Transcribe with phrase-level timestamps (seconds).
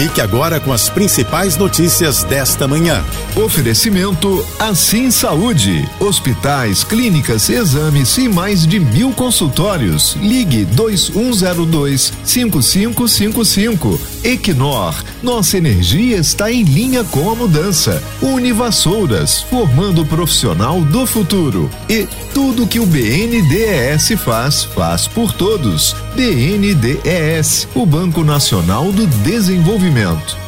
[0.00, 3.04] Fique agora com as principais notícias desta manhã.
[3.36, 5.86] Oferecimento Assim Saúde.
[6.00, 10.16] Hospitais, clínicas, exames e mais de mil consultórios.
[10.18, 14.00] Ligue 2102 5555.
[14.24, 14.94] Equinor.
[15.22, 18.02] Nossa energia está em linha com a mudança.
[18.22, 19.42] Univassouras.
[19.42, 21.68] Formando o profissional do futuro.
[21.90, 25.94] E tudo que o BNDES faz, faz por todos.
[26.16, 27.68] BNDES.
[27.74, 30.38] O Banco Nacional do Desenvolvimento desenvolvimento.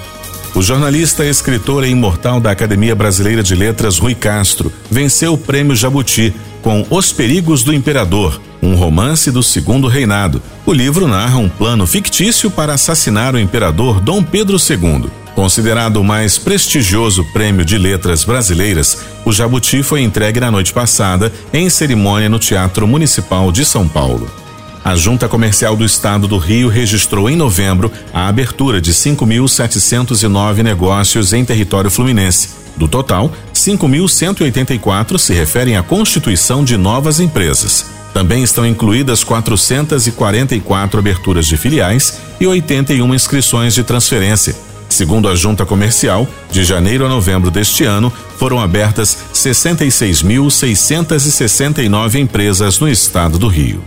[0.54, 5.74] O jornalista, escritor e imortal da Academia Brasileira de Letras, Rui Castro, venceu o Prêmio
[5.74, 10.42] Jabuti com Os Perigos do Imperador, um romance do Segundo Reinado.
[10.66, 15.10] O livro narra um plano fictício para assassinar o imperador Dom Pedro II.
[15.34, 21.32] Considerado o mais prestigioso prêmio de letras brasileiras, o Jabuti foi entregue na noite passada
[21.52, 24.41] em cerimônia no Teatro Municipal de São Paulo.
[24.84, 31.32] A Junta Comercial do Estado do Rio registrou em novembro a abertura de 5.709 negócios
[31.32, 32.48] em território fluminense.
[32.76, 37.86] Do total, 5.184 se referem à constituição de novas empresas.
[38.12, 44.56] Também estão incluídas 444 aberturas de filiais e 81 inscrições de transferência.
[44.88, 52.88] Segundo a Junta Comercial, de janeiro a novembro deste ano, foram abertas 66.669 empresas no
[52.88, 53.80] estado do Rio.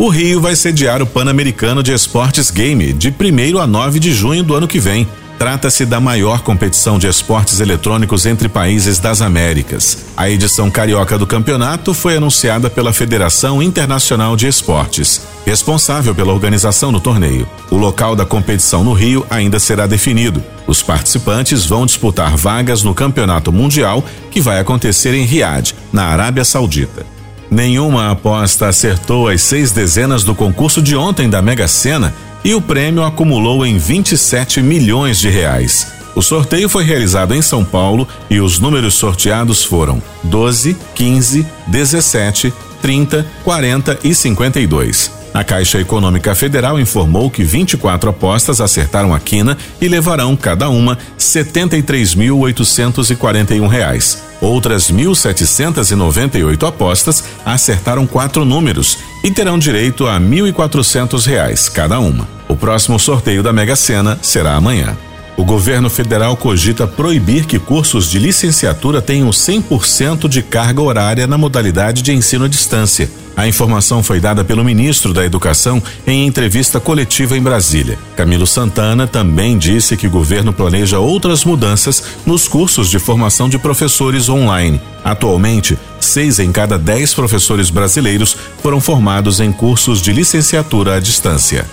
[0.00, 4.44] O Rio vai sediar o Pan-Americano de Esportes Game de 1 a 9 de junho
[4.44, 5.08] do ano que vem.
[5.36, 10.06] Trata-se da maior competição de esportes eletrônicos entre países das Américas.
[10.16, 16.92] A edição carioca do campeonato foi anunciada pela Federação Internacional de Esportes, responsável pela organização
[16.92, 17.48] do torneio.
[17.68, 20.40] O local da competição no Rio ainda será definido.
[20.64, 26.44] Os participantes vão disputar vagas no Campeonato Mundial, que vai acontecer em Riad, na Arábia
[26.44, 27.17] Saudita.
[27.50, 32.60] Nenhuma aposta acertou as seis dezenas do concurso de ontem da Mega Sena e o
[32.60, 35.92] prêmio acumulou em 27 milhões de reais.
[36.14, 42.52] O sorteio foi realizado em São Paulo e os números sorteados foram 12, 15, 17,
[42.82, 45.17] 30, 40 e 52.
[45.38, 50.98] A Caixa Econômica Federal informou que 24 apostas acertaram a quina e levarão cada uma
[51.16, 54.20] 73.841 reais.
[54.40, 62.26] Outras 1.798 apostas acertaram quatro números e terão direito a 1.400 reais cada uma.
[62.48, 64.98] O próximo sorteio da Mega Sena será amanhã.
[65.36, 71.38] O governo federal cogita proibir que cursos de licenciatura tenham 100% de carga horária na
[71.38, 73.08] modalidade de ensino à distância.
[73.38, 77.96] A informação foi dada pelo ministro da Educação em entrevista coletiva em Brasília.
[78.16, 83.56] Camilo Santana também disse que o governo planeja outras mudanças nos cursos de formação de
[83.56, 84.80] professores online.
[85.04, 91.64] Atualmente, seis em cada dez professores brasileiros foram formados em cursos de licenciatura à distância.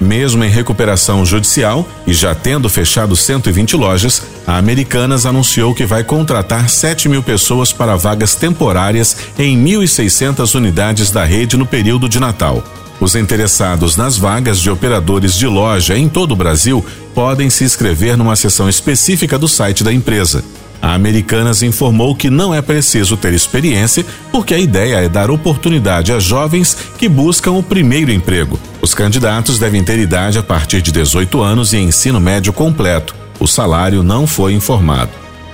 [0.00, 6.04] Mesmo em recuperação judicial e já tendo fechado 120 lojas, a Americanas anunciou que vai
[6.04, 12.20] contratar 7 mil pessoas para vagas temporárias em 1.600 unidades da rede no período de
[12.20, 12.62] Natal.
[13.00, 16.84] Os interessados nas vagas de operadores de loja em todo o Brasil
[17.14, 20.44] podem se inscrever numa seção específica do site da empresa.
[20.80, 26.12] A Americanas informou que não é preciso ter experiência, porque a ideia é dar oportunidade
[26.12, 28.58] a jovens que buscam o primeiro emprego.
[28.80, 33.14] Os candidatos devem ter idade a partir de 18 anos e ensino médio completo.
[33.40, 35.10] O salário não foi informado.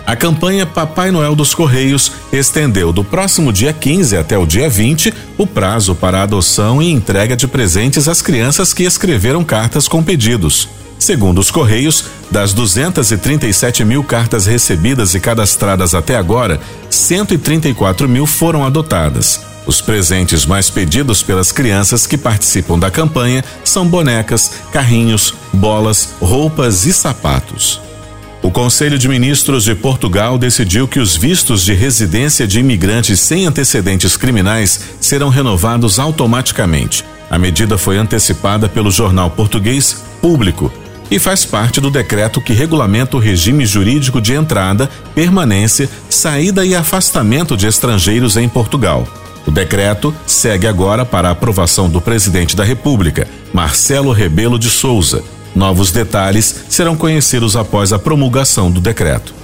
[0.06, 5.14] A campanha Papai Noel dos Correios estendeu do próximo dia 15 até o dia 20
[5.38, 10.68] o prazo para adoção e entrega de presentes às crianças que escreveram cartas com pedidos.
[10.98, 18.64] Segundo os Correios, das 237 mil cartas recebidas e cadastradas até agora, 134 mil foram
[18.64, 19.53] adotadas.
[19.66, 26.84] Os presentes mais pedidos pelas crianças que participam da campanha são bonecas, carrinhos, bolas, roupas
[26.84, 27.80] e sapatos.
[28.42, 33.46] O Conselho de Ministros de Portugal decidiu que os vistos de residência de imigrantes sem
[33.46, 37.02] antecedentes criminais serão renovados automaticamente.
[37.30, 40.70] A medida foi antecipada pelo jornal português Público
[41.10, 46.74] e faz parte do decreto que regulamenta o regime jurídico de entrada, permanência, saída e
[46.74, 49.08] afastamento de estrangeiros em Portugal.
[49.46, 55.22] O decreto segue agora para a aprovação do presidente da República, Marcelo Rebelo de Souza.
[55.54, 59.34] Novos detalhes serão conhecidos após a promulgação do decreto.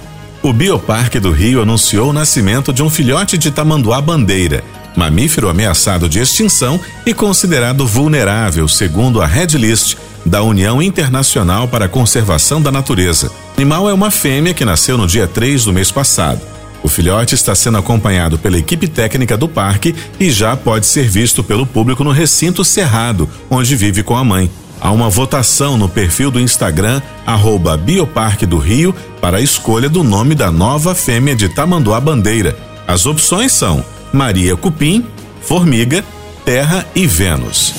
[0.43, 4.63] O Bioparque do Rio anunciou o nascimento de um filhote de tamanduá bandeira,
[4.95, 9.95] mamífero ameaçado de extinção e considerado vulnerável, segundo a Red List,
[10.25, 13.27] da União Internacional para a Conservação da Natureza.
[13.27, 16.50] O animal é uma fêmea que nasceu no dia 3 do mês passado.
[16.83, 21.43] O filhote está sendo acompanhado pela equipe técnica do parque e já pode ser visto
[21.43, 24.49] pelo público no recinto cerrado, onde vive com a mãe.
[24.79, 30.03] Há uma votação no perfil do Instagram, arroba Bioparque do Rio, para a escolha do
[30.03, 32.57] nome da nova fêmea de Tamanduá Bandeira.
[32.87, 35.05] As opções são Maria Cupim,
[35.39, 36.03] Formiga,
[36.43, 37.73] Terra e Vênus.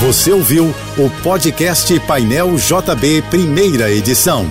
[0.00, 4.46] Você ouviu o podcast Painel JB, primeira edição.